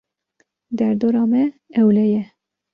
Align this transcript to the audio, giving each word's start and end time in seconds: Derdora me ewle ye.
Derdora 0.77 1.21
me 1.31 1.41
ewle 1.81 2.03
ye. 2.11 2.21